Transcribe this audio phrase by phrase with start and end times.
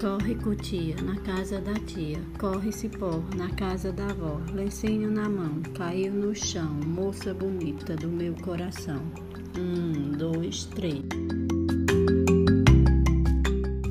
[0.00, 5.60] Corre cutia na casa da tia, corre cipó na casa da avó, lencinho na mão,
[5.76, 9.02] caiu no chão, moça bonita do meu coração.
[9.58, 11.04] Um, dois, três.